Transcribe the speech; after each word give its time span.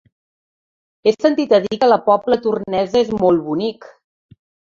He 1.07 1.13
sentit 1.25 1.53
a 1.57 1.59
dir 1.65 1.77
que 1.83 1.89
la 1.91 1.99
Pobla 2.07 2.39
Tornesa 2.47 2.99
és 3.05 3.13
molt 3.19 3.45
bonic. 3.51 3.87